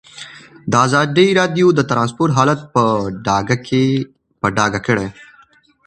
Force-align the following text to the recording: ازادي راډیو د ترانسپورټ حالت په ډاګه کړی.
ازادي 0.85 1.27
راډیو 1.39 1.67
د 1.73 1.79
ترانسپورټ 1.91 2.29
حالت 2.37 2.59
په 2.73 2.83
ډاګه 4.57 4.79
کړی. 4.87 5.07